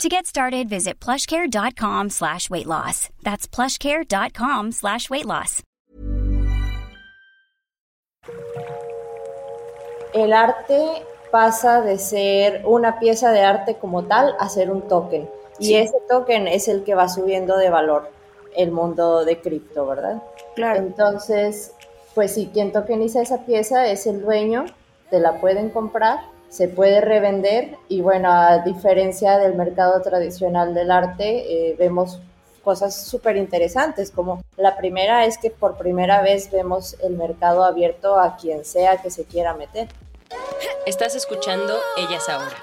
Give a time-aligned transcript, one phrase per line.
[0.00, 3.08] To get started, visit plushcare.com slash weight loss.
[3.22, 5.62] That's plushcare.com slash weight loss.
[10.12, 15.28] El arte pasa de ser una pieza de arte como tal a ser un token.
[15.58, 18.10] Y ese token es el que va subiendo de valor
[18.56, 20.22] el mundo de cripto, ¿verdad?
[20.54, 20.80] Claro.
[20.80, 21.72] Entonces,
[22.14, 24.66] pues si quien tokeniza esa pieza es el dueño,
[25.10, 26.18] te la pueden comprar,
[26.52, 32.20] se puede revender y bueno, a diferencia del mercado tradicional del arte, eh, vemos
[32.62, 38.20] cosas súper interesantes, como la primera es que por primera vez vemos el mercado abierto
[38.20, 39.88] a quien sea que se quiera meter.
[40.84, 42.56] Estás escuchando Ellas Ahora.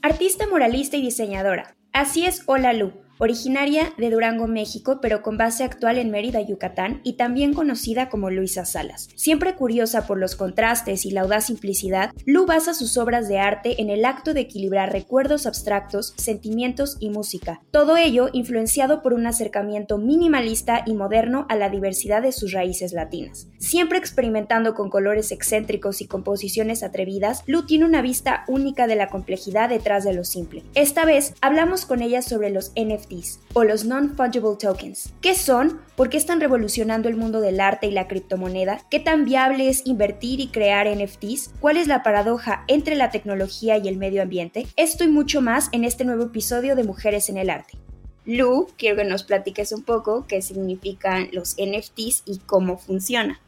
[0.00, 1.74] Artista, moralista y diseñadora.
[1.92, 7.00] Así es Hola Lu, originaria de Durango, México, pero con base actual en Mérida, Yucatán,
[7.04, 9.08] y también conocida como Luisa Salas.
[9.14, 13.80] Siempre curiosa por los contrastes y la audaz simplicidad, Lu basa sus obras de arte
[13.80, 17.60] en el acto de equilibrar recuerdos abstractos, sentimientos y música.
[17.70, 22.92] Todo ello influenciado por un acercamiento minimalista y moderno a la diversidad de sus raíces
[22.92, 23.48] latinas.
[23.58, 29.08] Siempre experimentando con colores excéntricos y composiciones atrevidas, Lu tiene una vista única de la
[29.08, 30.62] complejidad detrás de lo simple.
[30.74, 32.72] Esta vez hablamos con ella sobre los
[33.54, 35.12] O los Non-Fungible Tokens.
[35.20, 35.80] ¿Qué son?
[35.96, 38.80] ¿Por qué están revolucionando el mundo del arte y la criptomoneda?
[38.90, 41.54] ¿Qué tan viable es invertir y crear NFTs?
[41.60, 44.66] ¿Cuál es la paradoja entre la tecnología y el medio ambiente?
[44.76, 47.78] Esto y mucho más en este nuevo episodio de Mujeres en el Arte.
[48.24, 53.40] Lu, quiero que nos platiques un poco qué significan los NFTs y cómo funciona.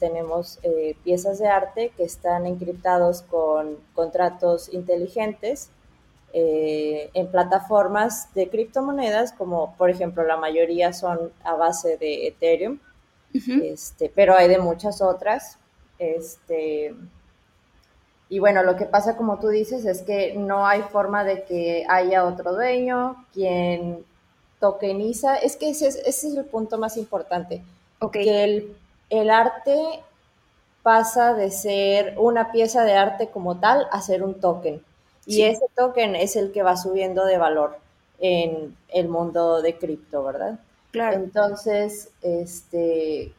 [0.00, 5.70] Tenemos eh, piezas de arte que están encriptados con contratos inteligentes
[6.32, 12.78] eh, en plataformas de criptomonedas, como por ejemplo la mayoría son a base de Ethereum,
[13.34, 15.58] este, pero hay de muchas otras.
[15.98, 16.94] Este,
[18.28, 21.84] y bueno, lo que pasa, como tú dices, es que no hay forma de que
[21.88, 24.04] haya otro dueño, quien
[24.58, 27.62] tokeniza, es que ese es, ese es el punto más importante,
[28.10, 28.76] que el,
[29.10, 30.02] el arte
[30.82, 34.82] pasa de ser una pieza de arte como tal a ser un token.
[35.26, 35.42] Y Sí.
[35.44, 37.78] ese token es el que va subiendo de valor
[38.18, 40.58] en el mundo de cripto, ¿verdad?
[40.90, 41.16] Claro.
[41.16, 43.32] Entonces, este,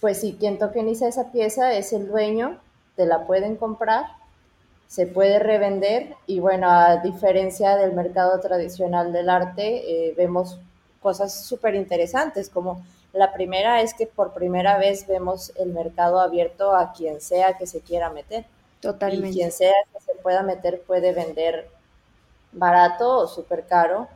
[0.00, 2.58] pues si quien tokeniza esa pieza es el dueño,
[2.96, 4.04] te la pueden comprar,
[4.88, 10.58] se puede revender y bueno, a diferencia del mercado tradicional del arte, eh, vemos
[11.02, 16.74] cosas súper interesantes, como la primera es que por primera vez vemos el mercado abierto
[16.74, 18.46] a quien sea que se quiera meter.
[19.06, 19.30] Y Totalmente.
[19.30, 21.68] quien sea que se pueda meter puede vender
[22.52, 24.08] barato o súper caro.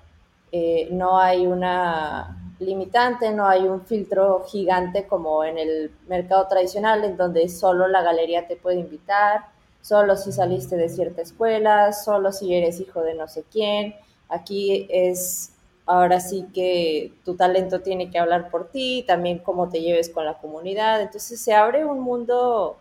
[0.53, 7.05] Eh, no hay una limitante, no hay un filtro gigante como en el mercado tradicional,
[7.05, 9.47] en donde solo la galería te puede invitar,
[9.81, 13.97] solo si saliste de cierta escuela, solo si eres hijo de no sé quién.
[14.29, 15.53] Aquí es
[15.87, 20.25] ahora sí que tu talento tiene que hablar por ti, también cómo te lleves con
[20.25, 21.01] la comunidad.
[21.03, 22.77] Entonces se abre un mundo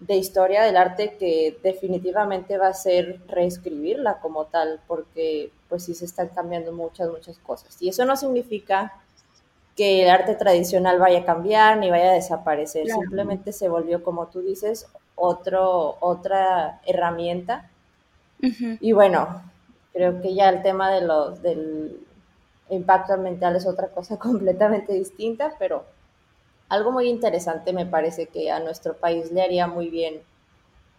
[0.00, 5.94] de historia del arte que definitivamente va a ser reescribirla como tal, porque pues sí
[5.94, 7.80] se están cambiando muchas, muchas cosas.
[7.80, 8.92] Y eso no significa
[9.76, 13.00] que el arte tradicional vaya a cambiar ni vaya a desaparecer, Claro.
[13.02, 17.70] simplemente se volvió, como tú dices, otro, otra herramienta.
[18.80, 19.42] Y bueno,
[19.92, 21.98] creo que ya el tema de los, del
[22.68, 25.84] impacto ambiental es otra cosa completamente distinta, pero
[26.74, 30.20] algo muy interesante me parece que a nuestro país le haría muy bien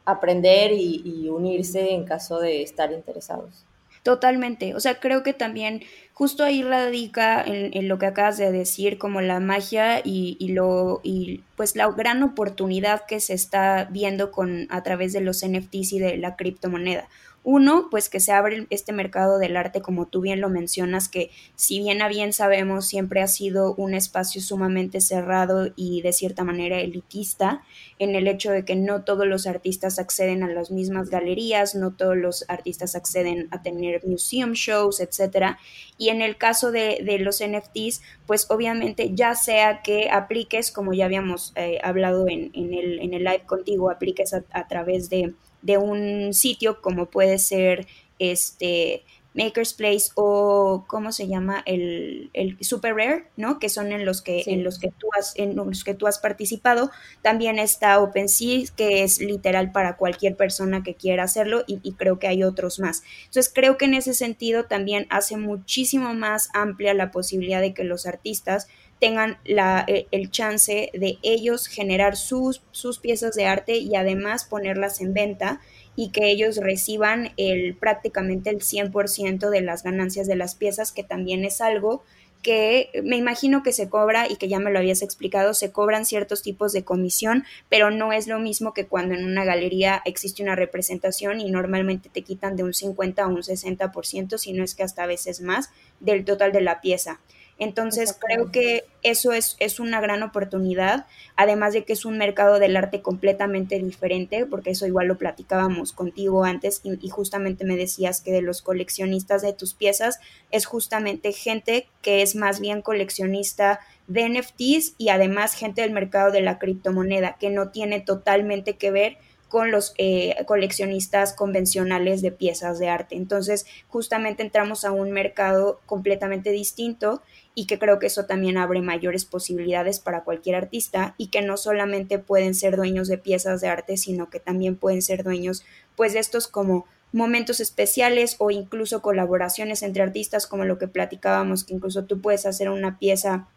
[0.05, 3.65] aprender y, unirse en caso de estar interesados.
[4.03, 5.81] Totalmente, o sea, creo que también
[6.13, 10.49] justo ahí radica en, en lo que acabas de decir, como la magia y, y
[10.49, 15.43] lo y pues la gran oportunidad que se está viendo con a través de los
[15.43, 17.07] NFTs y de la criptomoneda.
[17.47, 21.29] Uno, pues que se abre este mercado del arte, como tú bien lo mencionas, que
[21.55, 26.43] si bien a bien sabemos, siempre ha sido un espacio sumamente cerrado y de cierta
[26.43, 27.61] manera elitista,
[27.99, 31.93] en el hecho de que no todos los artistas acceden a las mismas galerías, no
[31.93, 35.59] todos los artistas acceden a tener museum shows, etcétera.
[35.99, 41.05] Y en el caso de, los NFTs, pues obviamente ya sea que apliques, como ya
[41.05, 45.77] habíamos eh, hablado en, en, el, en el live contigo, apliques a través de de
[45.77, 47.87] un sitio como puede ser
[48.19, 49.03] este
[49.33, 53.59] Maker's Place o cómo se llama el, el Super Rare, ¿no?
[53.59, 56.19] Que son en los que, en los que tú has, en los que tú has
[56.19, 56.89] participado.
[57.21, 62.17] También está OpenSea, que es literal para cualquier persona que quiera hacerlo, y, y, creo
[62.17, 63.03] que hay otros más.
[63.25, 67.83] Entonces creo que en ese sentido también hace muchísimo más amplia la posibilidad de que
[67.83, 68.67] los artistas
[68.99, 74.45] tengan la, eh, el chance de ellos generar sus, sus piezas de arte y además
[74.45, 75.61] ponerlas en venta
[75.95, 81.03] y que ellos reciban el, prácticamente el 100% de las ganancias de las piezas, que
[81.03, 82.03] también es algo
[82.45, 86.05] que me imagino que se cobra y que ya me lo habías explicado, se cobran
[86.05, 90.43] ciertos tipos de comisión, pero no es lo mismo que cuando en una galería existe
[90.43, 94.75] una representación y normalmente te quitan de un 50 a un 60%, si no es
[94.75, 97.19] que hasta a veces más del total de la pieza.
[97.57, 101.05] Entonces creo que eso es, es, una gran oportunidad,
[101.37, 105.93] además de que es un mercado del arte completamente diferente, porque eso igual lo platicábamos
[105.93, 110.19] contigo antes y, y, justamente me decías que de los coleccionistas de tus piezas
[110.51, 116.31] es justamente gente que es más bien coleccionista de NFTs y además gente del mercado
[116.31, 119.17] de la criptomoneda, que no tiene totalmente que ver
[119.49, 123.15] con los eh, coleccionistas convencionales de piezas de arte.
[123.15, 127.21] Entonces, justamente entramos a un mercado completamente distinto
[127.53, 131.57] y que creo que eso también abre mayores posibilidades para cualquier artista y que no
[131.57, 135.63] solamente pueden ser dueños de piezas de arte, sino que también pueden ser dueños
[135.95, 141.63] pues de estos como momentos especiales o incluso colaboraciones entre artistas como lo que platicábamos,
[141.63, 143.47] que incluso tú puedes hacer una pieza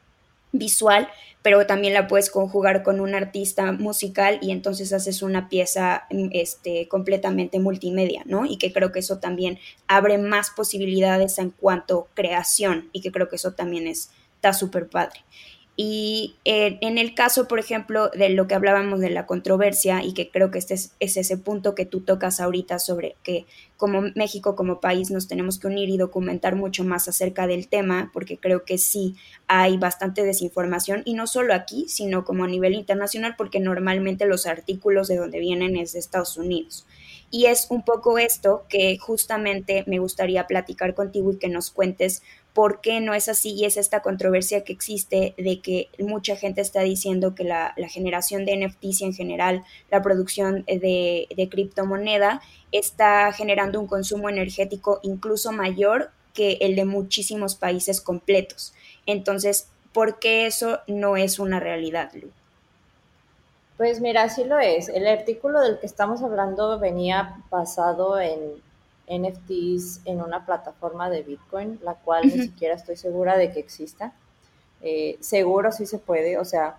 [0.53, 1.09] visual,
[1.43, 6.29] pero también la puedes conjugar con un artista musical y entonces haces una pieza mm,
[6.33, 8.45] este, completamente multimedia, ¿no?
[8.47, 13.12] Y que creo que eso también abre más posibilidades en cuanto a creación y que
[13.12, 15.21] creo que eso también es, está súper padre.
[15.80, 20.12] Y eh, en el caso, por ejemplo, de lo que hablábamos de la controversia y
[20.12, 23.46] que creo que este es, ese punto que tú tocas ahorita sobre que
[23.76, 28.10] como México como país nos tenemos que unir y documentar mucho más acerca del tema,
[28.12, 29.14] porque creo que sí
[29.46, 34.46] hay bastante desinformación y no solo aquí, sino como a nivel internacional, porque normalmente los
[34.46, 36.88] artículos de donde vienen es de Estados Unidos.
[37.30, 42.22] Y es un poco esto que justamente me gustaría platicar contigo y que nos cuentes
[42.54, 46.60] por qué no es así y es esta controversia que existe de que mucha gente
[46.60, 52.42] está diciendo que la, generación de NFTs en general la producción de, de criptomoneda
[52.72, 58.72] está generando un consumo energético incluso mayor que el de muchísimos países completos.
[59.06, 62.30] Entonces, ¿por qué eso no es una realidad, Lu?
[63.78, 64.88] Pues mira, sí lo es.
[64.88, 68.60] El artículo del que estamos hablando venía basado en
[69.08, 74.12] NFTs en una plataforma de Bitcoin, la cual ni siquiera estoy segura de que exista.
[74.82, 76.76] Eh, seguro sí se puede, o sea,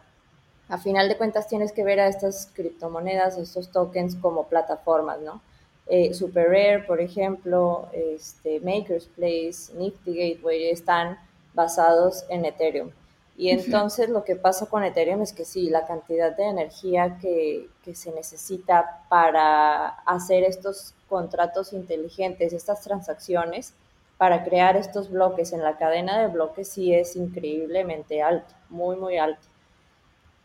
[0.67, 5.41] a final de cuentas tienes que ver a estas criptomonedas, estos tokens como plataformas, ¿no?
[5.87, 11.17] Eh, Super Rare, por ejemplo, este, Maker's Place, Nifty Gateway están
[11.53, 12.91] basados en Ethereum.
[13.39, 17.69] Y entonces lo que pasa con Ethereum es que sí, la cantidad de energía que,
[17.85, 23.73] que se necesita para hacer estos contratos inteligentes, estas transacciones,
[24.17, 29.17] para crear estos bloques en la cadena de bloques sí es increíblemente alto, muy, muy
[29.17, 29.47] alto.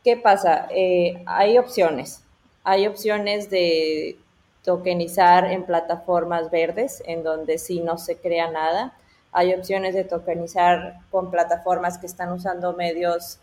[0.04, 0.68] ¿Qué pasa?
[0.70, 2.22] Eh, hay opciones.
[2.62, 4.16] Hay opciones de
[4.62, 8.96] tokenizar en plataformas verdes, en donde sí no se crea nada
[9.34, 13.40] hay opciones de tokenizar con plataformas que están usando medios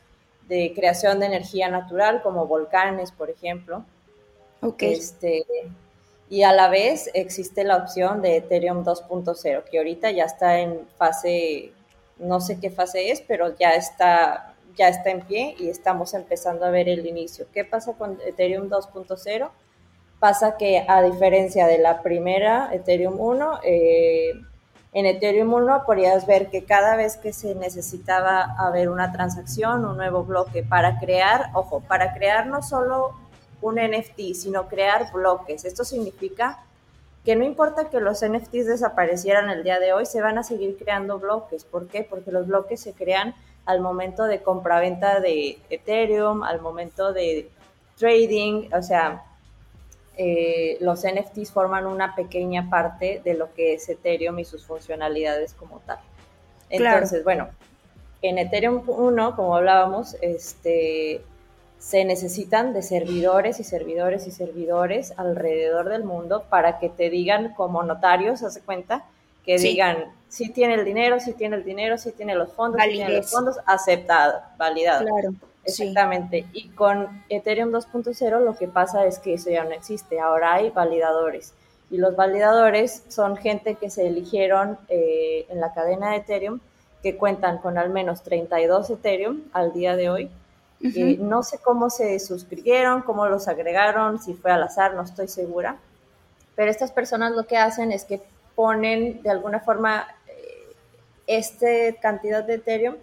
[0.48, 3.84] de creación de energía natural, como volcanes, por ejemplo.
[4.62, 4.94] Okay.
[4.94, 5.46] Este,
[6.30, 10.88] y a la vez existe la opción de Ethereum 2.0, que ahorita ya está en
[10.98, 11.74] fase,
[12.18, 16.63] no sé qué fase es, pero ya está, ya está en pie y estamos empezando
[16.63, 17.48] a ver el inicio.
[17.54, 19.50] ¿Qué pasa con Ethereum 2.0?
[20.22, 24.32] Pasa que a diferencia de la primera, Ethereum 1, eh,
[24.94, 29.96] en Ethereum 1 podrías ver que cada vez que se necesitaba haber una transacción, un
[29.96, 33.14] nuevo bloque para crear, ojo, para crear no solo
[33.62, 35.64] un NFT, sino crear bloques.
[35.64, 36.60] Esto significa
[37.24, 40.78] que no importa que los NFTs desaparecieran el día de hoy, se van a seguir
[40.78, 41.64] creando bloques.
[41.64, 42.04] ¿Por qué?
[42.04, 43.34] Porque los bloques se crean
[43.66, 47.50] al momento de compraventa de Ethereum, al momento de
[47.98, 49.24] trading, o sea,
[50.24, 55.56] eh, los NFTs forman una pequeña parte de lo que es Ethereum y sus funcionalidades
[55.56, 55.98] como tal.
[56.70, 57.50] Entonces, bueno,
[58.22, 61.22] en Ethereum 1, como hablábamos, este,
[61.80, 67.56] se necesitan de servidores y servidores y servidores alrededor del mundo para que te digan
[67.56, 69.06] como notarios, hace cuenta,
[69.44, 72.92] que digan si tiene el dinero, si tiene el dinero, si tiene los fondos, si
[72.92, 75.04] tiene los fondos, aceptado, validado.
[75.04, 75.34] Claro.
[75.63, 76.46] Exactamente.
[76.53, 80.20] Y con Ethereum 2.0 lo que pasa es que eso ya no existe.
[80.20, 81.53] Ahora hay validadores.
[81.89, 86.60] Y los validadores son gente que se eligieron eh, en la cadena de Ethereum,
[87.03, 90.30] que cuentan con al menos 32 Ethereum al día de hoy.
[91.20, 95.77] no sé cómo se suscribieron, cómo los agregaron, si fue al azar, no estoy segura.
[96.56, 98.22] Pero estas personas lo que hacen es que
[98.56, 100.75] ponen de alguna forma eh,
[101.27, 101.68] esta
[102.01, 102.96] cantidad de Ethereum,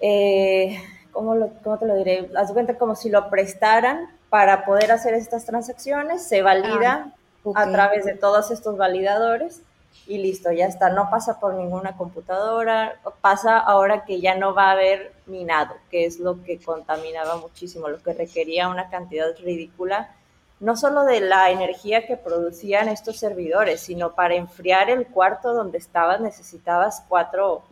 [0.00, 0.80] eh,
[1.12, 2.30] ¿cómo, te lo diré?
[2.36, 7.12] Haz cuenta como si lo prestaran para poder hacer estas transacciones, se valida
[7.46, 9.62] ah, a través de todos estos validadores
[10.06, 14.68] y listo, ya está, no pasa por ninguna computadora, pasa ahora que ya no va
[14.68, 20.10] a haber minado, que es lo que contaminaba muchísimo, lo que requería una cantidad ridícula
[20.60, 25.78] no solo de la energía que producían estos servidores, sino para enfriar el cuarto donde
[25.78, 27.62] estabas necesitabas cuatro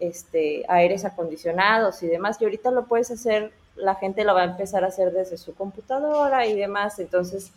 [0.00, 4.44] este, aires acondicionados y demás, y ahorita lo puedes hacer, la gente lo va a
[4.44, 7.52] empezar a hacer desde su computadora y demás, entonces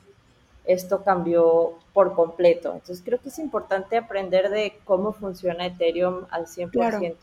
[0.66, 2.74] esto cambió por completo.
[2.74, 7.16] Entonces creo que es importante aprender de cómo funciona Ethereum al 100%.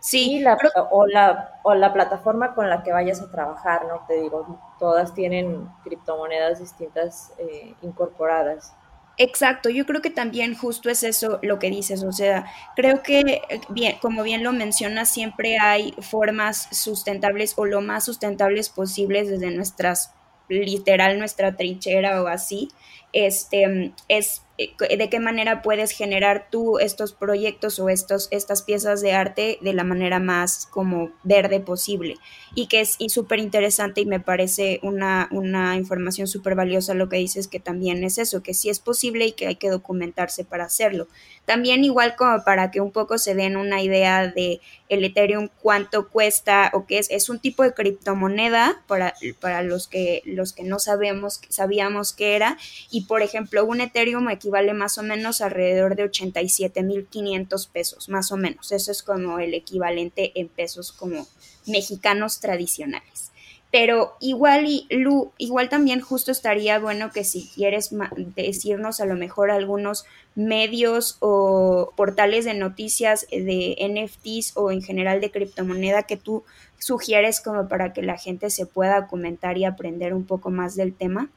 [0.00, 0.56] Sí, la,
[0.90, 4.04] o, la, o la plataforma con la que vayas a trabajar, ¿no?
[4.06, 8.72] Te digo, todas tienen criptomonedas distintas eh, incorporadas.
[9.18, 12.44] Exacto, yo creo que también justo es eso lo que dices, o sea,
[12.74, 18.04] creo que eh, bien, como bien lo mencionas, siempre hay formas sustentables o lo más
[18.04, 20.12] sustentables posibles desde nuestras
[20.48, 22.68] literal nuestra trinchera o así,
[23.14, 29.12] este es de qué manera puedes generar tú estos proyectos o estos, estas piezas de
[29.12, 32.16] arte de la manera más como verde posible.
[32.54, 37.16] Y que es súper interesante y me parece una, una información súper valiosa lo que
[37.16, 40.64] dices que también es eso, que sí es posible y que hay que documentarse para
[40.64, 41.08] hacerlo.
[41.44, 46.08] También igual como para que un poco se den una idea de el Ethereum cuánto
[46.08, 50.64] cuesta o qué es, es un tipo de criptomoneda para, para los que los que
[50.64, 52.58] no sabemos, sabíamos qué era.
[52.90, 58.36] Y por ejemplo, un Ethereum equivale más o menos alrededor de 87.500 pesos, más o
[58.36, 58.70] menos.
[58.70, 61.26] Eso es como el equivalente en pesos como
[61.66, 63.32] mexicanos tradicionales.
[63.72, 67.90] Pero igual y Lu, igual también justo estaría bueno que si quieres
[68.36, 70.04] decirnos a lo mejor algunos
[70.36, 76.44] medios o portales de noticias de NFTs o en general de criptomoneda que tú
[76.78, 80.94] sugieres como para que la gente se pueda comentar y aprender un poco más del
[80.94, 81.28] tema?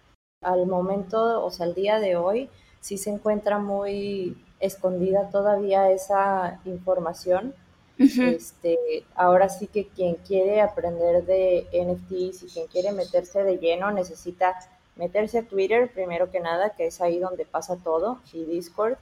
[0.44, 2.50] Al momento, o sea, al día de hoy,
[2.82, 7.54] sí se encuentra muy escondida todavía esa información
[8.00, 13.92] este, ahora sí que quien quiere aprender de NFTs y quien quiere meterse de lleno
[13.92, 14.56] necesita
[14.96, 18.96] meterse a Twitter primero que nada, que es ahí donde pasa todo, y Discord.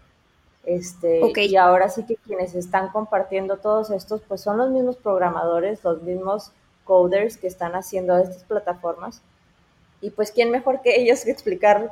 [0.64, 5.84] Este, Y ahora sí que quienes están compartiendo todos estos, pues son los mismos programadores,
[5.84, 6.52] los mismos
[6.84, 9.22] coders que están haciendo estas plataformas.
[10.02, 11.92] Y pues, ¿quién mejor que ellos que explicar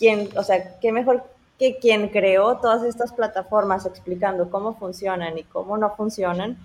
[0.00, 1.22] quién, o sea, qué mejor
[1.58, 6.56] que quien creó todas estas plataformas explicando cómo funcionan y cómo no funcionan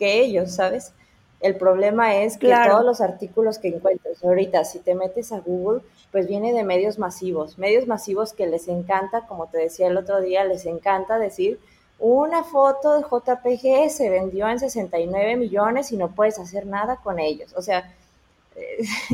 [0.00, 0.92] que ellos, ¿sabes?
[1.40, 5.82] El problema es que todos los artículos que encuentres ahorita, si te metes a Google,
[6.10, 10.20] pues viene de medios masivos, medios masivos que les encanta, como te decía el otro
[10.20, 11.60] día, les encanta decir,
[12.00, 17.20] una foto de JPG se vendió en 69 millones y no puedes hacer nada con
[17.20, 17.52] ellos.
[17.56, 17.92] O sea,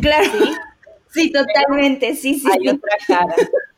[0.00, 0.52] claro, sí,
[1.12, 2.49] sí totalmente, sí, sí.
[2.50, 3.35] Hay otra cara.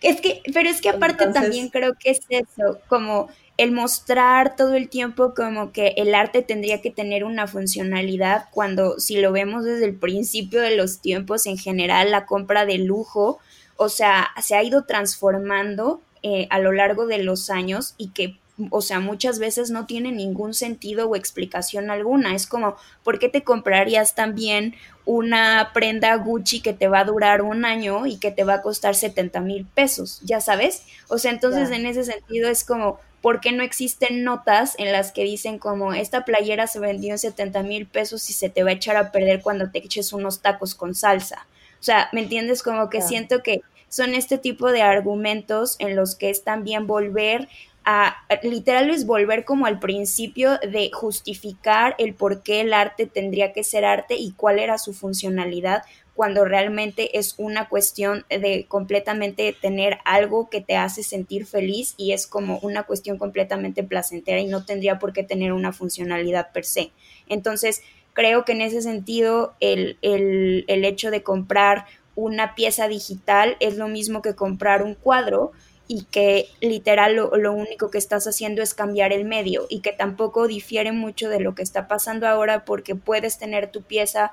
[0.00, 4.74] Es que, pero es que aparte también creo que es eso, como el mostrar todo
[4.74, 9.64] el tiempo como que el arte tendría que tener una funcionalidad cuando si lo vemos
[9.64, 13.38] desde el principio de los tiempos en general la compra de lujo
[13.76, 18.38] o sea se ha ido transformando eh, a lo largo de los años y que
[18.70, 22.34] o sea, muchas veces no tiene ningún sentido o explicación alguna.
[22.34, 27.42] Es como, ¿por qué te comprarías también una prenda Gucci que te va a durar
[27.42, 30.20] un año y que te va a costar 70 mil pesos?
[30.22, 30.84] Ya sabes.
[31.08, 35.10] O sea, entonces en ese sentido es como, ¿por qué no existen notas en las
[35.10, 38.70] que dicen como, esta playera se vendió en 70 mil pesos y se te va
[38.70, 41.46] a echar a perder cuando te eches unos tacos con salsa?
[41.80, 42.62] O sea, ¿me entiendes?
[42.62, 47.48] Como que siento que son este tipo de argumentos en los que es también volver
[47.84, 53.52] a, literal es volver como al principio de justificar el por qué el arte tendría
[53.52, 55.82] que ser arte y cuál era su funcionalidad
[56.14, 62.12] cuando realmente es una cuestión de completamente tener algo que te hace sentir feliz y
[62.12, 66.64] es como una cuestión completamente placentera y no tendría por qué tener una funcionalidad per
[66.64, 66.92] se.
[67.28, 73.56] Entonces, creo que en ese sentido el, el, el hecho de comprar una pieza digital
[73.58, 75.50] es lo mismo que comprar un cuadro
[75.86, 80.46] y que literal lo, único que estás haciendo es cambiar el medio y que tampoco
[80.46, 84.32] difiere mucho de lo que está pasando ahora porque puedes tener tu pieza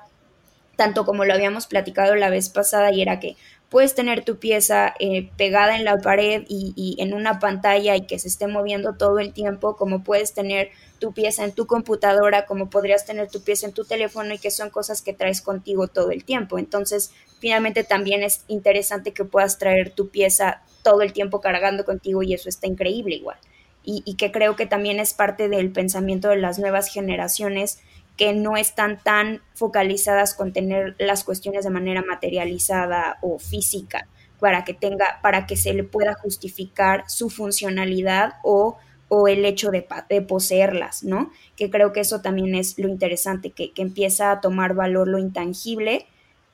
[0.76, 3.36] tanto como lo habíamos platicado la vez pasada y era que
[3.72, 8.18] puedes tener tu pieza eh, pegada en la pared y, en una pantalla y que
[8.18, 12.68] se esté moviendo todo el tiempo, como puedes tener tu pieza en tu computadora, como
[12.68, 16.10] podrías tener tu pieza en tu teléfono y que son cosas que traes contigo todo
[16.10, 16.58] el tiempo.
[16.58, 22.22] Entonces, finalmente también es interesante que puedas traer tu pieza todo el tiempo cargando contigo
[22.22, 23.38] y eso está increíble igual.
[23.84, 27.80] Y que creo que también es parte del pensamiento de las nuevas generaciones
[28.16, 34.06] que no están tan focalizadas con tener las cuestiones de manera materializada o física
[34.38, 38.76] para que tenga, para que se le pueda justificar su funcionalidad o,
[39.08, 39.86] o el hecho de,
[40.22, 41.30] poseerlas, ¿no?
[41.56, 45.18] Que creo que eso también es lo interesante, que, que, empieza a tomar valor lo
[45.18, 46.06] intangible,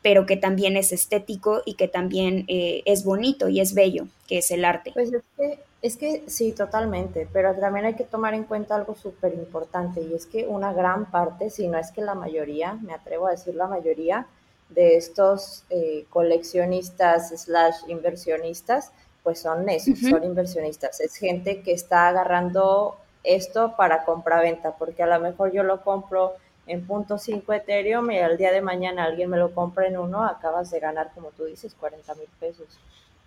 [0.03, 4.39] pero que también es estético y que también eh, es bonito y es bello, que
[4.39, 4.91] es el arte.
[4.93, 8.97] Pues es que es que sí, totalmente, pero también hay que tomar en cuenta algo
[8.97, 12.93] súper importante y es que una gran parte, si no es que la mayoría, me
[12.93, 14.27] atrevo a decir la mayoría,
[14.71, 18.93] de estos eh, coleccionistas slash inversionistas,
[19.23, 21.01] pues son esos, son inversionistas.
[21.01, 26.35] Es gente que está agarrando esto para compra-venta, porque a lo mejor yo lo compro
[26.67, 30.25] en punto 5 Ethereum y al día de mañana alguien me lo compra en uno,
[30.25, 32.79] acabas de ganar, como tú dices, 40 mil pesos.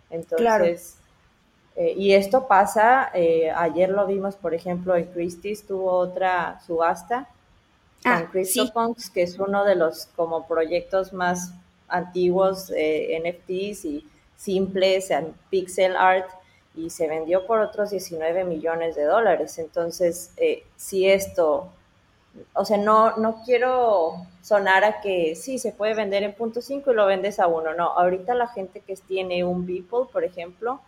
[0.10, 0.98] Entonces...
[1.76, 7.30] Eh, y esto pasa, eh, ayer lo vimos, por ejemplo, en Christie's tuvo otra subasta
[8.04, 11.54] ah, con CryptoPunks, que es uno de los como proyectos más
[11.88, 16.30] antiguos eh, NFTs y simples en pixel art
[16.76, 19.58] y se vendió por otros 19 millones de dólares.
[19.58, 20.32] Entonces,
[20.78, 21.70] si esto,
[22.54, 26.92] o sea, no, no quiero sonar a que sí, se puede vender en punto 5
[26.92, 27.74] y lo vendes a uno.
[27.74, 30.80] No, ahorita la gente que tiene un Beeple, por ejemplo,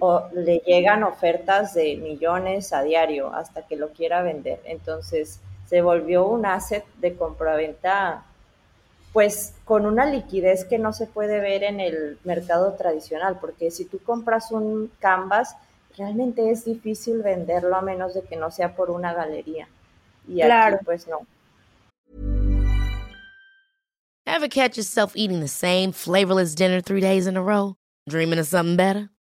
[0.00, 4.60] o le llegan ofertas de millones a diario hasta que lo quiera vender.
[4.64, 8.24] Entonces se volvió un asset de compraventa
[9.12, 13.84] pues con una liquidez que no se puede ver en el mercado tradicional, porque si
[13.84, 15.56] tú compras un canvas,
[15.96, 19.68] realmente es difícil venderlo a menos de que no sea por una galería.
[20.28, 20.76] Y claro.
[20.76, 21.26] aquí pues no.
[24.26, 27.76] Ever catch yourself eating the same flavorless dinner three days in a row?
[28.08, 29.08] Dreaming of something better?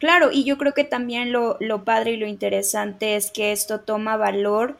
[0.00, 3.80] Claro, y yo creo que también lo, lo padre y lo interesante es que esto
[3.80, 4.78] toma valor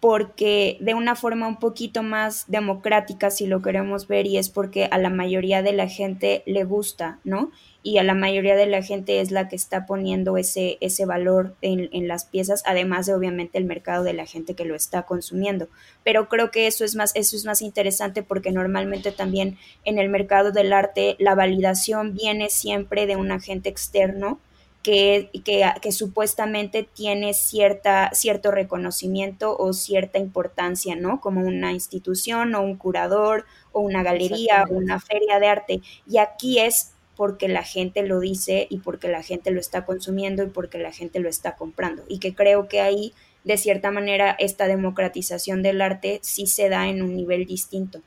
[0.00, 4.88] porque de una forma un poquito más democrática, si lo queremos ver, y es porque
[4.90, 7.52] a la mayoría de la gente le gusta, ¿no?
[7.84, 11.54] Y a la mayoría de la gente es la que está poniendo ese, ese valor
[11.62, 15.02] en, en, las piezas, además de obviamente el mercado de la gente que lo está
[15.02, 15.68] consumiendo.
[16.02, 20.08] Pero creo que eso es más, eso es más interesante porque normalmente también en el
[20.08, 24.40] mercado del arte la validación viene siempre de un agente externo
[24.82, 31.20] que, que, supuestamente tiene cierta, cierto reconocimiento o cierta importancia, ¿no?
[31.20, 35.80] Como una institución o un curador o una galería o una feria de arte.
[36.06, 40.44] Y aquí es porque la gente lo dice y porque la gente lo está consumiendo
[40.44, 42.04] y porque la gente lo está comprando.
[42.08, 43.12] Y que creo que ahí,
[43.42, 48.00] de cierta manera, esta democratización del arte sí se da en un nivel distinto.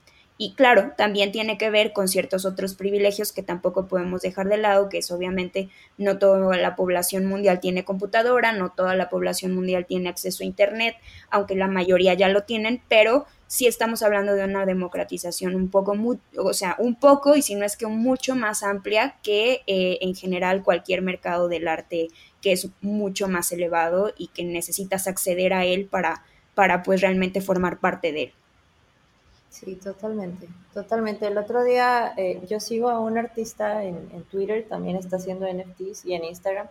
[0.43, 4.57] Y claro, también tiene que ver con ciertos otros privilegios que tampoco podemos dejar de
[4.57, 9.53] lado, que es obviamente no toda la población mundial tiene computadora, no toda la población
[9.53, 10.95] mundial tiene acceso a Internet,
[11.29, 15.95] aunque la mayoría ya lo tienen, pero sí estamos hablando de una democratización un poco,
[16.35, 20.15] o sea, un poco, y si no es que mucho más amplia que eh, en
[20.15, 22.07] general cualquier mercado del arte
[22.41, 26.23] que es mucho más elevado y que necesitas acceder a él para,
[26.55, 28.33] para pues realmente formar parte de él.
[29.51, 31.27] Sí, totalmente, totalmente.
[31.27, 36.05] El otro día eh, yo sigo a un artista en, Twitter, también está haciendo NFTs
[36.05, 36.67] y en Instagram.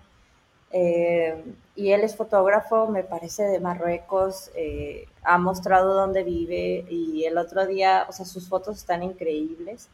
[0.73, 1.45] Eh,
[1.77, 7.37] y él es fotógrafo, me parece, de Marruecos, eh, ha mostrado dónde vive y el
[7.37, 9.89] otro día, o sea, sus fotos están increíbles.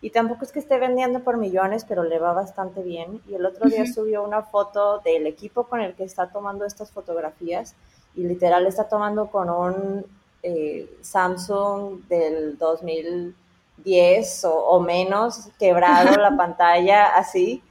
[0.00, 3.22] Y tampoco es que esté vendiendo por millones, pero le va bastante bien.
[3.28, 6.90] Y el otro día subió una foto del equipo con el que está tomando estas
[6.90, 7.76] fotografías
[8.16, 10.04] y literal está tomando con un
[10.46, 17.62] eh, Samsung del 2010 o, menos, quebrado la pantalla así.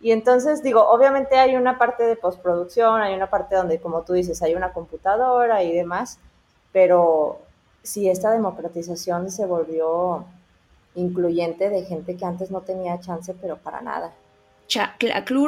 [0.00, 4.14] Y entonces digo, obviamente hay una parte de postproducción, hay una parte donde, como tú
[4.14, 6.18] dices, hay una computadora y demás,
[6.72, 7.38] pero
[7.84, 10.24] si esta democratización se volvió
[10.96, 14.12] incluyente de gente que antes no tenía chance, pero para nada.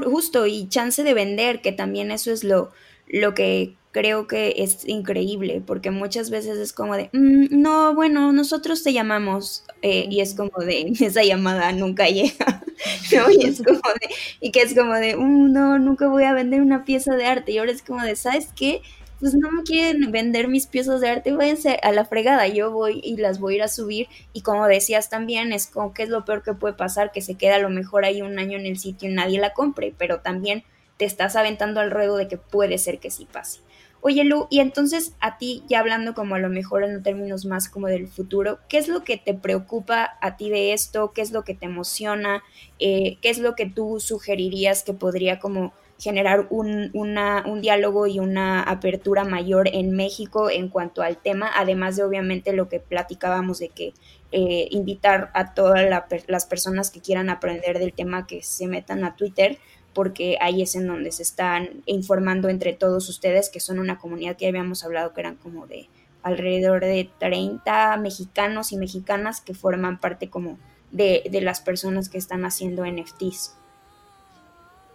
[0.04, 2.70] justo y chance de vender, que también eso es lo,
[3.08, 8.32] lo que creo que es increíble, porque muchas veces es como de, mm, no, bueno,
[8.32, 12.62] nosotros te llamamos, eh, y es como de, esa llamada nunca llega,
[13.40, 14.08] Y es como de,
[14.40, 17.52] y que es como de, mm, no, nunca voy a vender una pieza de arte,
[17.52, 18.82] y ahora es como de, ¿sabes qué?
[19.20, 23.00] Pues no me quieren vender mis piezas de arte, váyanse a la fregada, yo voy
[23.02, 26.08] y las voy a ir a subir, y como decías también, es como que es
[26.08, 28.66] lo peor que puede pasar, que se queda a lo mejor ahí un año en
[28.66, 30.62] el sitio y nadie la compre, pero también
[30.96, 33.60] te estás aventando al ruedo de que puede ser que sí pase.
[34.00, 37.68] Oye, Lu, y entonces a ti, ya hablando como a lo mejor en términos más
[37.68, 41.12] como del futuro, ¿qué es lo que te preocupa a ti de esto?
[41.12, 42.44] ¿Qué es lo que te emociona?
[42.78, 48.20] Eh, ¿Qué es lo que tú sugerirías que podría como generar un, un diálogo y
[48.20, 53.58] una apertura mayor en México en cuanto al tema, además de obviamente lo que platicábamos
[53.58, 53.94] de que
[54.30, 55.84] eh, invitar a todas
[56.28, 59.58] las personas que quieran aprender del tema que se metan a Twitter,
[59.94, 64.36] porque ahí es en donde se están informando entre todos ustedes, que son una comunidad
[64.36, 65.88] que habíamos hablado que eran como de
[66.22, 70.58] alrededor de 30 mexicanos y mexicanas que forman parte como
[70.90, 73.54] de, las personas que están haciendo NFTs.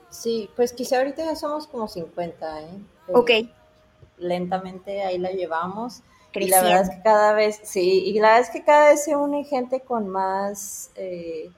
[0.10, 2.68] Sí, pues quizá ahorita ya somos como 50, ¿eh?
[3.08, 3.32] ok.
[4.18, 6.02] Lentamente ahí la llevamos.
[6.36, 9.04] Y la verdad es que cada vez, sí, y la verdad es que cada vez
[9.04, 10.92] se une gente con más...
[10.96, 11.52] Eh,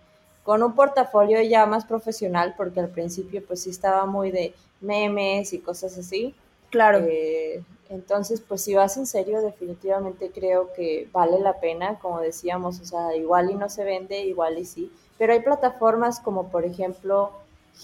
[0.45, 5.51] con un portafolio ya más profesional, porque al principio pues sí estaba muy de memes
[5.53, 6.35] y cosas así.
[6.69, 6.99] Claro.
[6.99, 12.79] Eh, entonces, pues si vas en serio, definitivamente creo que vale la pena, como decíamos,
[12.79, 16.65] o sea, igual y no se vende, igual y sí, pero hay plataformas como por
[16.65, 17.31] ejemplo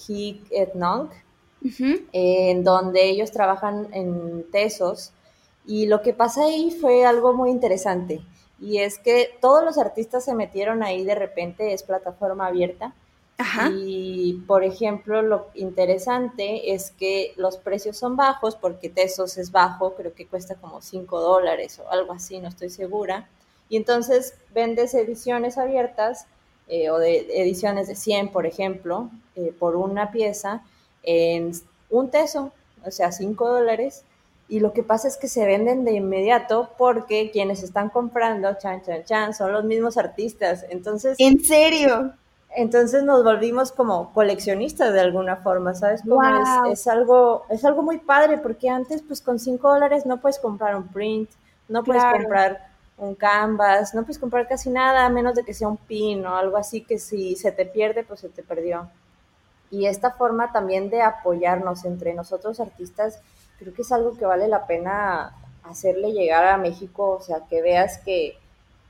[0.06, 1.10] Hik et Nong,
[2.12, 5.12] en donde ellos trabajan en tesos,
[5.64, 8.22] y lo que pasa ahí fue algo muy interesante
[8.62, 12.94] y es que todos los artistas se metieron ahí de repente, es plataforma abierta.
[13.74, 19.94] Y, por ejemplo, lo interesante es que los precios son bajos, porque Tesos es bajo,
[19.94, 23.28] creo que cuesta como 5 dólares o algo así, no estoy segura.
[23.68, 26.26] Y entonces vendes ediciones abiertas
[26.68, 30.62] eh, o de ediciones de 100, por ejemplo, eh, por una pieza
[31.02, 31.50] en
[31.90, 32.52] un teso,
[32.84, 34.04] o sea, 5 dólares,
[34.52, 38.82] y lo que pasa es que se venden de inmediato porque quienes están comprando, chan,
[38.82, 40.66] chan, chan, son los mismos artistas.
[40.68, 41.16] Entonces...
[41.20, 42.12] ¿En serio?
[42.54, 46.02] Entonces nos volvimos como coleccionistas de alguna forma, ¿sabes?
[46.02, 46.20] Como
[46.70, 50.76] es, algo, es algo muy padre porque antes pues con 5 dólares no puedes comprar
[50.76, 51.30] un print,
[51.68, 55.68] no puedes comprar un canvas, no puedes comprar casi nada a menos de que sea
[55.68, 58.86] un pin o algo así que si se te pierde pues se te perdió.
[59.70, 63.22] Y esta forma también de apoyarnos entre nosotros artistas
[63.62, 67.62] creo que es algo que vale la pena hacerle llegar a México, o sea, que
[67.62, 68.36] veas que,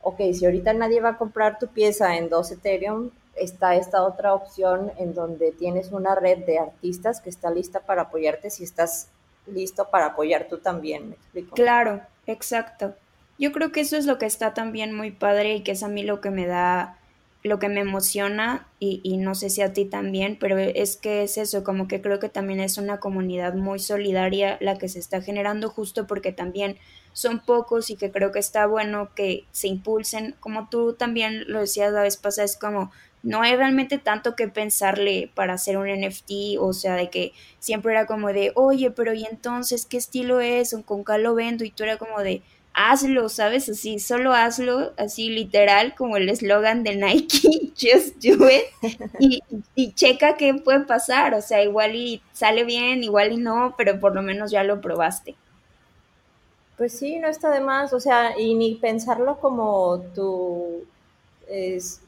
[0.02, 4.34] ok, si ahorita nadie va a comprar tu pieza en 2 Ethereum, está esta otra
[4.34, 9.08] opción en donde tienes una red de artistas que está lista para apoyarte si estás
[9.46, 11.54] listo para apoyar tú también, ¿me explico?
[11.54, 12.94] Claro, exacto.
[13.38, 15.88] Yo creo que eso es lo que está también muy padre y que es a
[15.88, 16.98] mí lo que me da
[17.42, 21.24] lo que me emociona y, y, no sé si a ti también, pero es que
[21.24, 25.00] es eso, como que creo que también es una comunidad muy solidaria la que se
[25.00, 26.76] está generando justo porque también
[27.12, 31.60] son pocos y que creo que está bueno que se impulsen, como tú también lo
[31.60, 35.88] decías la vez pasada, es como no hay realmente tanto que pensarle para hacer un
[35.88, 40.40] NFT, o sea, de que siempre era como de, oye, pero ¿y entonces qué estilo
[40.40, 40.76] es?
[40.84, 41.64] ¿Con cuál lo vendo?
[41.64, 42.42] Y tú era como de,
[42.74, 43.68] hazlo, ¿sabes?
[43.68, 49.40] Así, solo hazlo, así literal, como el eslogan de Nike, just do it,
[49.74, 54.00] y, checa qué puede pasar, o sea, igual y sale bien, igual y no, pero
[54.00, 55.34] por lo menos ya lo probaste.
[56.76, 60.84] Pues sí, no está de más, o sea, y ni pensarlo como tu,
[61.48, 62.00] es,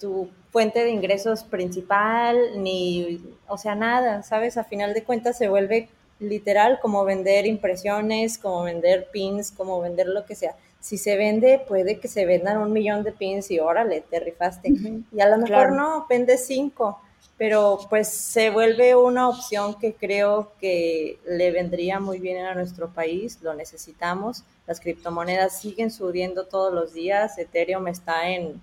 [0.00, 4.56] tu fuente de ingresos principal, ni, o sea, nada, ¿sabes?
[4.56, 5.88] A final de cuentas se vuelve
[6.22, 10.54] literal como vender impresiones, como vender pins, como vender lo que sea.
[10.80, 14.72] Si se vende, puede que se vendan un millón de pins y órale, te rifaste.
[15.12, 17.00] Y a lo mejor no, vende cinco,
[17.38, 22.88] pero pues se vuelve una opción que creo que le vendría muy bien a nuestro
[22.88, 24.44] país, lo necesitamos.
[24.66, 28.60] Las criptomonedas siguen subiendo todos los días, Ethereum está en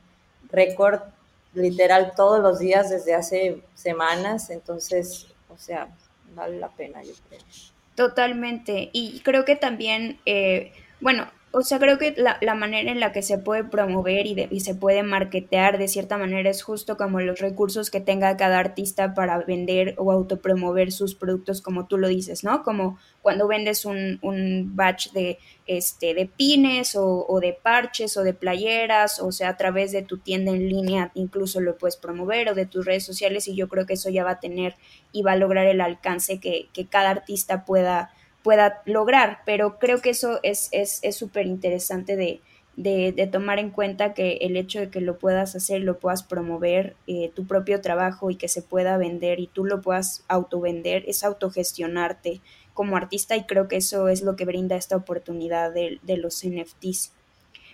[0.52, 1.02] récord
[1.54, 5.90] literal todos los días desde hace semanas, entonces, o sea,
[6.36, 7.42] vale la pena, yo creo.
[7.96, 8.90] Totalmente.
[8.94, 13.12] Y creo que también, eh, bueno, o sea, creo que la, la, manera en la
[13.12, 17.20] que se puede promover y, y, se puede marketear de cierta manera es justo como
[17.22, 22.08] los recursos que tenga cada artista para vender o autopromover sus productos, como tú lo
[22.08, 22.64] dices, ¿no?
[22.64, 28.24] Como cuando vendes un, un batch de, este, de pines o, o, de parches o
[28.24, 32.50] de playeras, o sea, a través de tu tienda en línea incluso lo puedes promover
[32.50, 34.76] o de tus redes sociales y yo creo que eso ya va a tener
[35.12, 38.12] y va a lograr el alcance que, que cada artista pueda
[38.44, 40.70] pueda lograr, pero creo que eso es
[41.12, 42.42] súper es, interesante de,
[42.76, 46.24] de, de, tomar en cuenta que el hecho de que lo puedas hacer, lo puedas
[46.24, 51.04] promover, eh, tu propio trabajo y que se pueda vender y tú lo puedas autovender,
[51.08, 52.42] es autogestionarte
[52.74, 56.46] como artista y creo que eso es lo que brinda esta oportunidad de, de los
[56.46, 57.12] NFTs.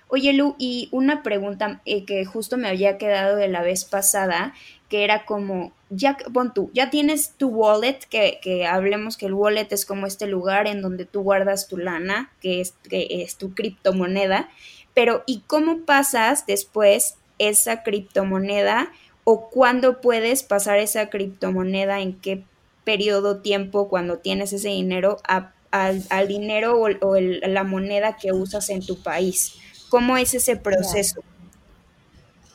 [0.08, 4.54] Oye, Lu, y una pregunta eh, que justo me había quedado de la vez pasada,
[4.90, 9.34] que era como, ya, pon tú, ya tienes tu wallet, que, que, hablemos que el
[9.34, 13.38] wallet es como este lugar en donde tú guardas tu lana, que es, que es
[13.38, 14.50] tu criptomoneda,
[14.94, 18.92] pero ¿y cómo pasas después esa criptomoneda
[19.24, 22.44] o cuándo puedes pasar esa criptomoneda, en qué
[22.84, 28.18] periodo, tiempo, cuando tienes ese dinero, a, al, al, dinero o, o el, la moneda
[28.18, 29.56] que usas en tu país?
[29.90, 31.22] ¿Cómo es ese proceso?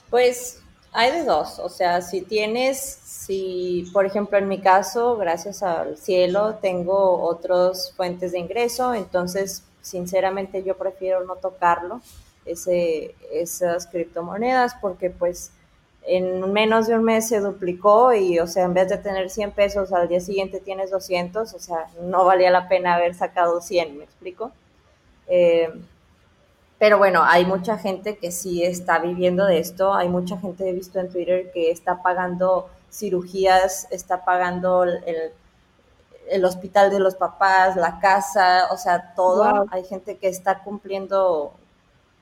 [0.08, 0.60] Pues
[0.92, 5.96] hay de dos, o sea, si tienes, si por ejemplo en mi caso, gracias al
[5.96, 12.00] cielo, tengo otras fuentes de ingreso, entonces sinceramente yo prefiero no tocarlo,
[12.44, 15.52] ese, esas criptomonedas, porque pues
[16.06, 19.52] en menos de un mes se duplicó y, o sea, en vez de tener 100
[19.52, 23.98] pesos, al día siguiente tienes 200, o sea, no valía la pena haber sacado 100,
[23.98, 24.50] ¿me explico?
[25.28, 25.70] Eh,
[26.80, 29.92] pero bueno, hay mucha gente que sí está viviendo de esto.
[29.92, 35.30] Hay mucha gente, he visto en Twitter, que está pagando cirugías, está pagando el,
[36.30, 39.44] el hospital de los papás, la casa, o sea, todo.
[39.44, 39.66] Wow.
[39.70, 41.52] Hay gente que está cumpliendo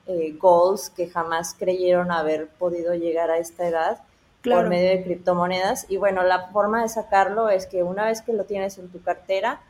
[0.07, 4.01] eh, goals que jamás creyeron haber podido llegar a esta edad
[4.41, 4.63] claro.
[4.63, 5.85] por medio de criptomonedas.
[5.87, 9.01] Y bueno, la forma de sacarlo es que una vez que lo tienes en tu
[9.01, 9.61] cartera,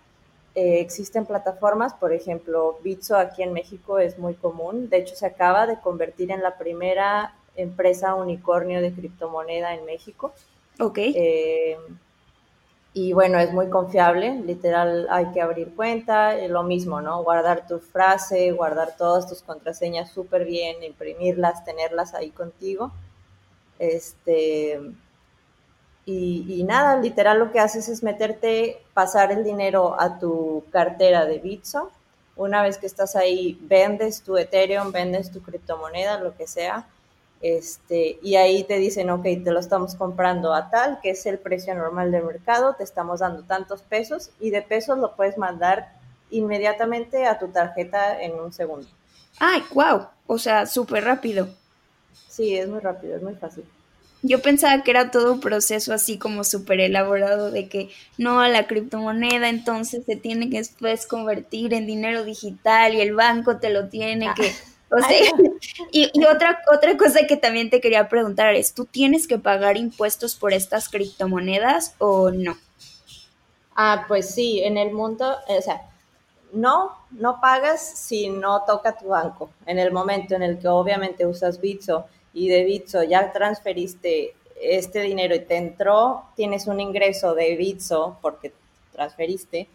[0.56, 5.26] eh, existen plataformas, por ejemplo, Bitso aquí en México es muy común, de hecho se
[5.26, 10.34] acaba de convertir en la primera empresa unicornio de criptomoneda en México.
[10.80, 10.98] Ok.
[10.98, 11.78] Eh,
[12.94, 17.24] y bueno, es muy confiable, literal hay que abrir cuenta, lo mismo, ¿no?
[17.24, 22.92] Guardar tu frase, guardar todas tus contraseñas súper bien, imprimirlas, tenerlas ahí contigo.
[23.78, 24.82] Este,
[26.12, 31.26] y, y, nada, literal lo que haces es meterte, pasar el dinero a tu cartera
[31.26, 31.92] de Bitso.
[32.36, 36.88] Una vez que estás ahí, vendes tu Ethereum, vendes tu criptomoneda, lo que sea.
[37.42, 41.38] Este, y ahí te dicen, ok, te lo estamos comprando a tal, que es el
[41.38, 45.94] precio normal del mercado, te estamos dando tantos pesos y de pesos lo puedes mandar
[46.32, 48.88] inmediatamente a tu tarjeta en un segundo.
[49.40, 50.08] ¡Ay, wow!
[50.26, 51.50] O sea, súper rápido.
[52.28, 53.64] Sí, es muy rápido, es muy fácil.
[54.22, 58.50] Yo pensaba que era todo un proceso así como súper elaborado de que no a
[58.50, 63.70] la criptomoneda entonces se tiene que después convertir en dinero digital y el banco te
[63.70, 64.34] lo tiene ah.
[64.36, 64.52] que...
[64.92, 65.10] O sea,
[65.92, 69.78] y, y, otra, otra cosa que también te quería preguntar es, ¿tú tienes que pagar
[69.78, 72.58] impuestos por estas criptomonedas o no?
[73.76, 75.90] Ah, pues sí, en el mundo, o sea,
[76.52, 79.52] no, no pagas si no toca tu banco.
[79.66, 85.02] En el momento en el que obviamente usas Bitso y de Bitso ya transferiste este
[85.02, 88.54] dinero y te entró, tienes un ingreso de Bitso porque
[88.92, 89.68] transferiste.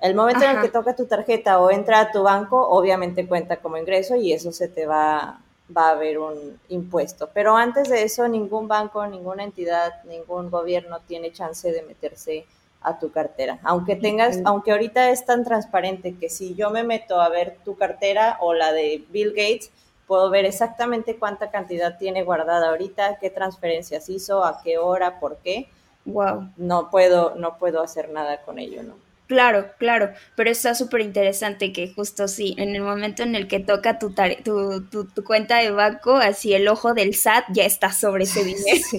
[0.00, 0.52] El momento Ajá.
[0.52, 4.16] en el que toca tu tarjeta o entra a tu banco, obviamente cuenta como ingreso
[4.16, 5.40] y eso se te va,
[5.76, 7.28] va a haber un impuesto.
[7.32, 12.46] Pero antes de eso, ningún banco, ninguna entidad, ningún gobierno tiene chance de meterse
[12.82, 13.58] a tu cartera.
[13.62, 17.76] Aunque tengas, aunque ahorita es tan transparente que si yo me meto a ver tu
[17.76, 19.70] cartera o la de Bill Gates,
[20.10, 25.36] puedo ver exactamente cuánta cantidad tiene guardada ahorita, qué transferencias hizo, a qué hora, por
[25.36, 25.68] qué.
[26.04, 26.50] Wow.
[26.56, 28.96] No puedo, no puedo hacer nada con ello, ¿no?
[29.28, 33.60] Claro, claro, pero está súper interesante que justo sí, en el momento en el que
[33.60, 37.92] toca tu, tu, tu, tu, cuenta de banco, así el ojo del SAT ya está
[37.92, 38.80] sobre ese dinero.
[38.90, 38.98] Sí.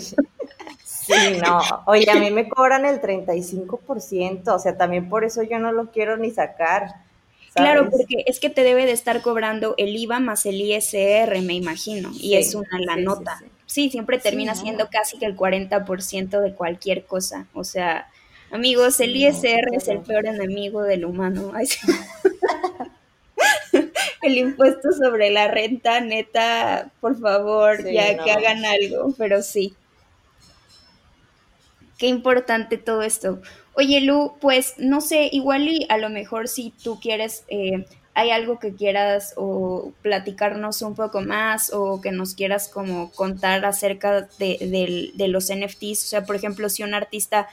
[0.86, 5.60] sí, no, oye, a mí me cobran el 35%, o sea, también por eso yo
[5.60, 7.11] no lo quiero ni sacar.
[7.54, 7.72] ¿Sabes?
[7.72, 11.54] Claro, porque es que te debe de estar cobrando el IVA más el ISR, me
[11.54, 13.38] imagino, y es una la sí, nota.
[13.40, 18.10] Sí, sí, siempre termina siendo casi que el 40% de cualquier cosa, o sea,
[18.52, 21.54] Amigos, el ISR no, es el peor enemigo del humano.
[24.22, 28.26] el impuesto sobre la renta, neta, por favor, sí, ya no.
[28.26, 29.74] que hagan algo, pero sí.
[31.98, 33.42] Qué importante todo esto.
[33.74, 38.32] Oye, Lu, pues no sé, igual y a lo mejor si tú quieres eh, ¿hay
[38.32, 44.28] algo que quieras o platicarnos un poco más o que nos quieras como contar acerca
[44.38, 46.04] de, los NFTs?
[46.04, 47.48] O sea, por ejemplo, si un artista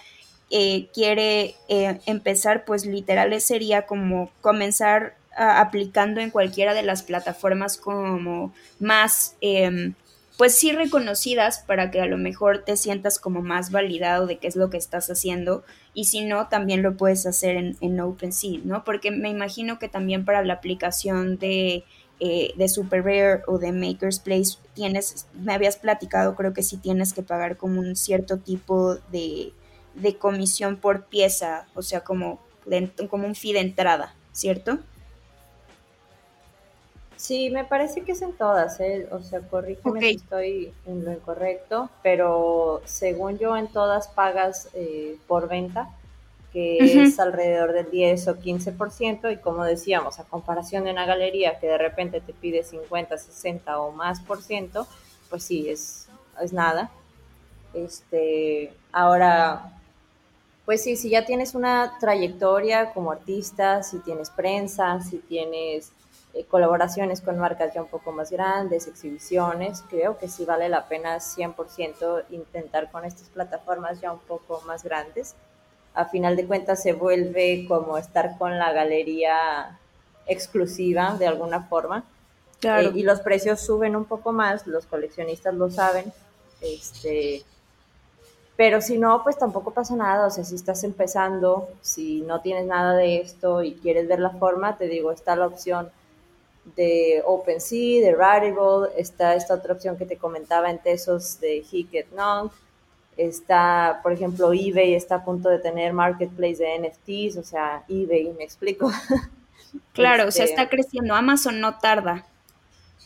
[0.51, 7.77] eh, quiere eh, empezar, pues literal sería como comenzar aplicando en cualquiera de las plataformas
[7.77, 9.37] como más...
[9.41, 9.95] Em,
[10.39, 14.47] pues sí reconocidas para que a lo mejor te sientas como más validado de qué
[14.47, 18.61] es lo que estás haciendo y si no, también lo puedes hacer en, en OpenSea,
[18.63, 18.85] ¿no?
[18.85, 21.85] Porque me imagino que también para la aplicación de,
[22.21, 26.77] eh, de Super Rare o de Maker's Place tienes, me habías platicado, creo que sí
[26.77, 29.53] tienes que pagar como un cierto tipo de,
[29.97, 32.39] de comisión por pieza, o sea, como,
[33.11, 34.79] como un fee de entrada, ¿cierto?
[37.29, 39.07] Sí, me parece que es en todas, ¿eh?
[39.11, 45.19] o sea, corrígeme si estoy en lo incorrecto, pero según yo en todas pagas eh,
[45.27, 45.91] por venta,
[46.55, 51.59] que es alrededor del 10 o 15%, y como decíamos, a comparación de una galería
[51.59, 54.87] que de repente te pide 50, 60 o más por ciento,
[55.29, 56.09] pues sí, es,
[56.41, 56.91] es nada.
[57.75, 59.79] Este, ahora,
[60.65, 65.93] pues sí, si ya tienes una trayectoria como artista, si tienes prensa, si tienes
[66.39, 70.87] eh, colaboraciones con marcas ya un poco más grandes, exhibiciones, creo que sí vale la
[70.87, 75.35] pena 100% intentar con estas plataformas ya un poco más grandes.
[75.95, 79.81] A final de cuentas se vuelve como estar con la galería
[80.27, 82.05] exclusiva de alguna forma.
[82.63, 86.13] Eh, y los precios suben un poco más, los coleccionistas lo saben.
[86.61, 87.43] Este,
[88.57, 90.29] pero si no, pues tampoco pasa nada.
[90.29, 94.31] O sea, si estás empezando, si no tienes nada de esto y quieres ver la
[94.31, 95.91] forma, te digo, está la opción
[96.77, 102.13] de OpenSea, de Rarible, está esta otra opción que te comentaba en Tesos de Hicket
[102.13, 102.51] Nong,
[103.17, 108.33] está, por ejemplo, eBay está a punto de tener marketplace de NFTs, o sea, eBay,
[108.37, 108.91] me explico.
[109.93, 112.25] Claro, o sea, este, está creciendo, Amazon no tarda.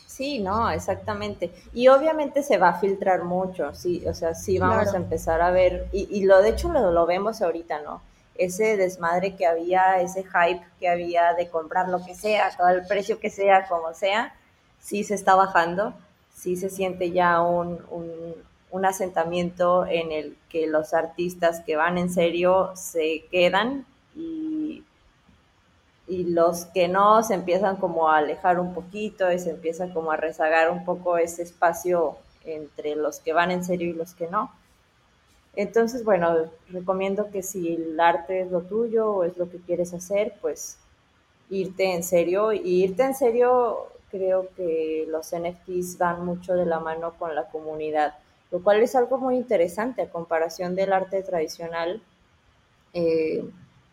[0.06, 1.50] Sí, no, exactamente.
[1.72, 5.50] Y obviamente se va a filtrar mucho, sí, o sea, sí vamos a empezar a
[5.50, 8.00] ver, y, y lo de hecho lo, lo vemos ahorita, ¿no?
[8.36, 12.86] Ese desmadre que había, ese hype que había de comprar lo que sea, todo el
[12.86, 14.34] precio que sea, como sea,
[14.80, 15.94] sí se está bajando,
[16.34, 22.10] sí se siente ya un, un, asentamiento en el que los artistas que van en
[22.10, 24.82] serio se quedan y,
[26.08, 30.10] y los que no se empiezan como a alejar un poquito y se empiezan como
[30.10, 34.26] a rezagar un poco ese espacio entre los que van en serio y los que
[34.26, 34.50] no.
[35.54, 39.92] Entonces, bueno, recomiendo que si el arte es lo tuyo o es lo que quieres
[39.92, 40.78] hacer, pues
[41.50, 42.52] irte en serio.
[42.52, 47.48] Y irte en serio, creo que los NFTs van mucho de la mano con la
[47.48, 48.14] comunidad,
[48.50, 52.02] lo cual es algo muy interesante a comparación del arte tradicional,
[52.94, 53.44] eh,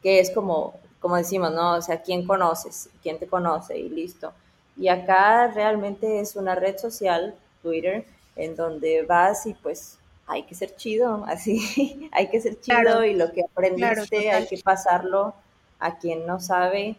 [0.01, 1.75] que es como, como decimos, ¿no?
[1.75, 2.89] O sea, ¿quién conoces?
[3.03, 3.77] ¿Quién te conoce?
[3.77, 4.31] Y listo.
[4.77, 8.05] Y acá realmente es una red social, Twitter,
[8.37, 9.98] en donde vas y pues
[10.29, 14.59] hay que ser chido, así, hay que ser chido y lo que aprendiste hay que
[14.63, 15.33] pasarlo
[15.79, 16.95] a quien no sabe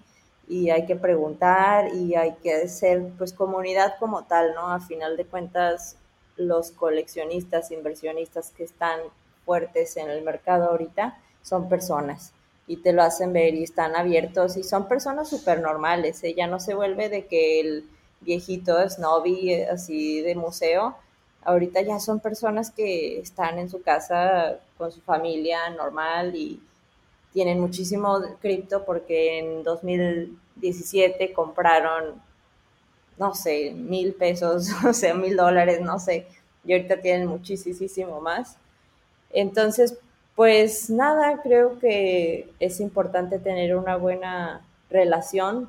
[0.48, 4.72] y hay que preguntar y hay que ser pues comunidad como tal, ¿no?
[4.72, 5.96] A final de cuentas,
[6.36, 8.98] los coleccionistas, inversionistas que están
[9.44, 12.32] fuertes en el mercado ahorita son personas
[12.66, 16.58] y te lo hacen ver y están abiertos y son personas súper normales, ella no
[16.58, 17.88] se vuelve de que el
[18.20, 20.96] viejito snobby así de museo,
[21.42, 26.60] ahorita ya son personas que están en su casa con su familia normal y
[27.32, 32.20] tienen muchísimo cripto porque en 2017 compraron,
[33.18, 36.26] no sé, mil pesos, o sea, mil dólares, no sé,
[36.64, 38.56] y ahorita tienen muchísimo más.
[39.32, 39.96] Entonces,
[40.34, 45.68] pues nada, creo que es importante tener una buena relación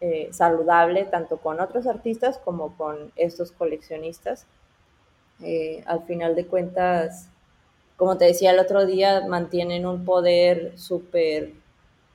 [0.00, 4.46] eh, saludable tanto con otros artistas como con estos coleccionistas
[5.42, 7.28] eh, al final de cuentas,
[7.96, 11.52] como te decía el otro día, mantienen un poder súper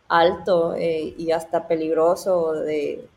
[0.08, 3.08] alto eh, y hasta peligroso de,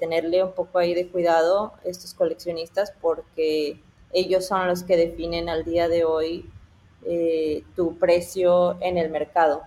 [0.00, 3.80] tenerle un poco ahí de cuidado estos coleccionistas porque
[4.12, 6.50] ellos son los que definen al día de hoy
[7.06, 9.62] eh, tu precio en el mercado.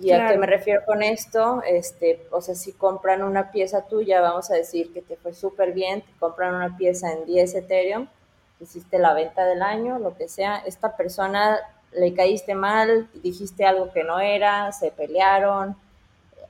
[0.00, 1.62] ¿Y a qué me refiero con esto?
[1.66, 5.72] Este, o sea, si compran una pieza tuya, vamos a decir que te fue súper
[5.72, 8.08] bien, te compran una pieza en 10 Ethereum,
[8.62, 11.58] hiciste la venta del año, lo que sea, esta persona
[11.92, 15.76] le caíste mal, dijiste algo que no era, se pelearon,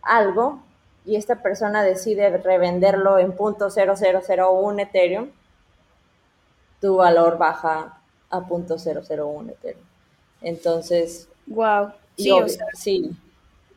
[0.03, 0.63] algo,
[1.05, 5.31] y esta persona decide revenderlo en punto .0001 Ethereum,
[6.81, 7.99] tu valor baja
[8.31, 9.85] a punto .001 Ethereum.
[10.43, 12.31] Entonces, wow, sí,
[12.75, 13.11] sí.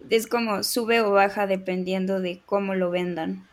[0.10, 3.48] es como sube o baja dependiendo de cómo lo vendan.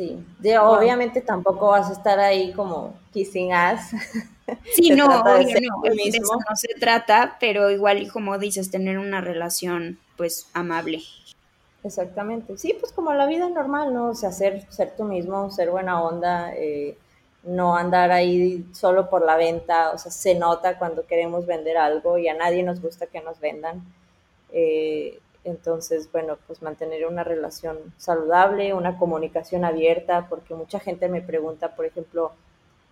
[0.00, 3.90] Sí, de, obviamente tampoco vas a estar ahí como kissing ass.
[4.74, 5.60] Sí, no, no, eso
[6.48, 11.02] no se trata, pero igual como dices, tener una relación pues amable.
[11.84, 14.08] Exactamente, sí, pues como la vida normal, ¿no?
[14.08, 16.96] O sea, ser, ser tú mismo, ser buena onda, eh,
[17.44, 22.18] no andar ahí solo por la venta, o sea, se nota cuando queremos vender algo
[22.18, 23.84] y a nadie nos gusta que nos vendan.
[24.52, 31.22] Eh, entonces, bueno, pues mantener una relación saludable, una comunicación abierta, porque mucha gente me
[31.22, 32.32] pregunta, por ejemplo,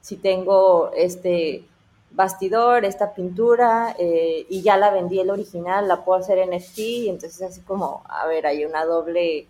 [0.01, 1.64] si tengo este
[2.11, 6.78] bastidor, esta pintura, eh, y ya la vendí el original, la puedo hacer en NFT,
[6.78, 9.46] y entonces así como, a ver, hay una doble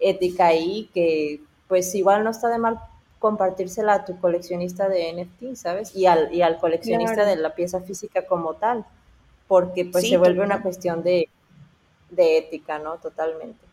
[0.00, 2.78] ética ahí que pues igual no está de mal
[3.18, 5.94] compartírsela a tu coleccionista de NFT, ¿sabes?
[5.96, 8.84] Y al, y al coleccionista de la pieza física como tal,
[9.48, 11.28] porque pues se vuelve una cuestión de,
[12.14, 12.96] de ética, ¿no?
[12.98, 13.64] Totalmente.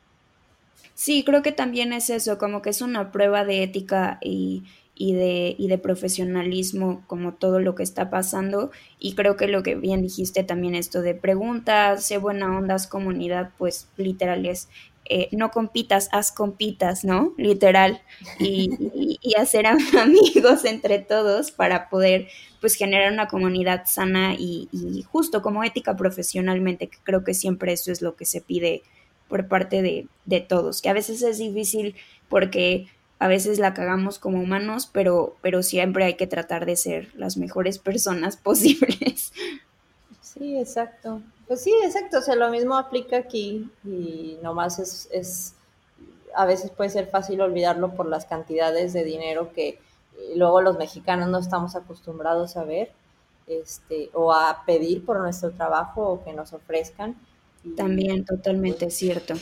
[0.94, 4.64] Sí, creo que también es eso, como que es una prueba de ética y,
[4.96, 8.72] y, de, y de profesionalismo, como todo lo que está pasando.
[9.00, 13.52] Y creo que lo que bien dijiste también, esto de preguntas, sé buena onda, comunidad,
[13.58, 14.70] pues literal es
[15.14, 17.34] eh, no compitas, haz compitas, ¿no?
[17.38, 18.02] Literal.
[18.40, 19.66] Y, hacer
[20.00, 22.30] amigos entre todos para poder
[22.62, 24.70] pues generar una comunidad sana y,
[25.12, 28.84] justo como ética profesionalmente, que creo que siempre eso es lo que se pide
[29.28, 31.96] por parte de, de todos, que a veces es difícil
[32.30, 32.88] porque
[33.20, 37.36] a veces la cagamos como humanos, pero, pero siempre hay que tratar de ser las
[37.36, 39.34] mejores personas posibles.
[40.22, 41.22] Sí, exacto.
[41.52, 45.54] Pues sí, exacto, o sea, lo mismo aplica aquí y nomás es, es,
[46.34, 49.80] a veces puede ser fácil olvidarlo por las cantidades de dinero que eh,
[50.38, 52.94] luego los mexicanos no estamos acostumbrados a ver
[53.48, 57.18] este, o a pedir por nuestro trabajo o que nos ofrezcan.
[57.76, 59.34] También, totalmente pues cierto.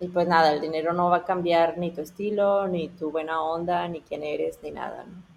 [0.00, 3.42] Y pues nada, el dinero no va a cambiar ni tu estilo, ni tu buena
[3.42, 5.04] onda, ni quién eres, ni nada.
[5.04, 5.29] ¿no?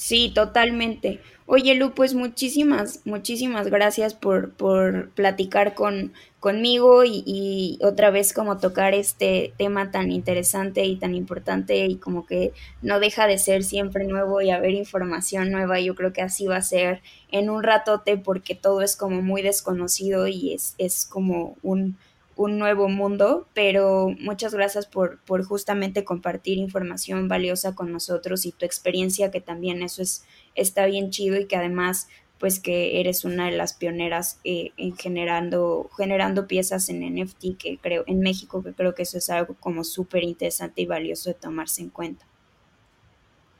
[0.00, 1.20] Sí, totalmente.
[1.46, 8.32] Oye, Lu, pues muchísimas, muchísimas gracias por, por platicar con, conmigo y, y, otra vez
[8.32, 13.38] como tocar este tema tan interesante y tan importante y como que no deja de
[13.38, 15.80] ser siempre nuevo y haber información nueva.
[15.80, 19.42] Yo creo que así va a ser en un ratote porque todo es como muy
[19.42, 21.96] desconocido y es, es como un,
[22.38, 28.52] un nuevo mundo, pero muchas gracias por, por justamente compartir información valiosa con nosotros y
[28.52, 30.24] tu experiencia, que también eso es,
[30.54, 32.08] está bien chido y que además
[32.38, 37.78] pues que eres una de las pioneras eh, en generando, generando piezas en NFT que
[37.82, 41.34] creo, en México, que creo que eso es algo como súper interesante y valioso de
[41.34, 42.24] tomarse en cuenta.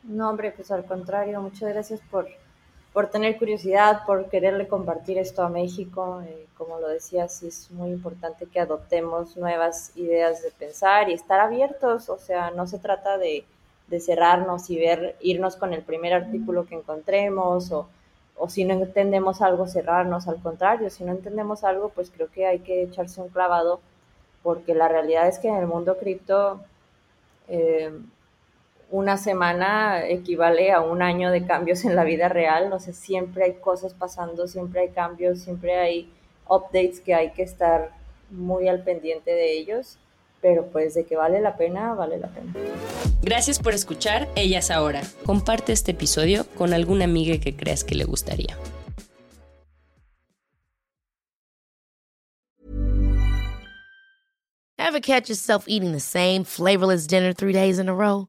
[0.05, 2.29] No, hombre, pues al contrario, muchas gracias por,
[2.99, 6.21] por tener curiosidad, por quererle compartir esto a México.
[6.27, 11.39] Eh, como lo decías, es muy importante que adoptemos nuevas ideas de pensar y estar
[11.39, 12.09] abiertos.
[12.09, 13.45] O sea, no se trata de,
[13.87, 17.89] de cerrarnos y ver, irnos con el primer artículo que encontremos o,
[18.37, 20.27] o, si no entendemos algo, cerrarnos.
[20.27, 23.79] Al contrario, si no entendemos algo, pues creo que hay que echarse un clavado
[24.43, 26.61] porque la realidad es que en el mundo cripto...
[27.47, 27.93] Eh,
[28.91, 33.45] una semana equivale a un año de cambios en la vida real, no sé, siempre
[33.45, 36.13] hay cosas pasando, siempre hay cambios, siempre hay
[36.49, 37.91] updates que hay que estar
[38.31, 39.99] muy al pendiente de ellos,
[40.41, 42.55] pero pues de que vale la pena, vale la pena.
[43.23, 45.03] Gracias por escuchar Ellas Ahora.
[45.27, 48.57] Comparte este episodio con alguna amiga que creas que le gustaría.
[54.79, 58.29] Ever catch yourself eating the same flavorless dinner three days in a row?